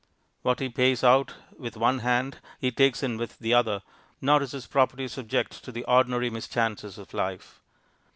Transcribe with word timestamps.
What 0.41 0.59
he 0.61 0.67
pays 0.67 1.03
out 1.03 1.35
with 1.59 1.77
one 1.77 1.99
hand, 1.99 2.39
he 2.57 2.71
takes 2.71 3.03
in 3.03 3.17
with 3.17 3.37
the 3.37 3.53
other. 3.53 3.83
Nor 4.19 4.41
is 4.41 4.51
his 4.51 4.65
property 4.65 5.07
subject 5.07 5.63
to 5.65 5.71
the 5.71 5.83
ordinary 5.83 6.31
mischances 6.31 6.97
of 6.97 7.13
life. 7.13 7.61